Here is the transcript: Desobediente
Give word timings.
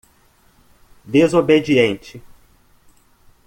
Desobediente 1.05 2.23